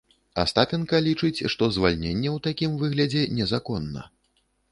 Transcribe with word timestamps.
Астапенка 0.43 1.01
лічыць, 1.07 1.43
што 1.53 1.67
звальненне 1.75 2.29
ў 2.31 2.39
такім 2.47 2.71
выглядзе 2.81 3.21
незаконна. 3.41 4.09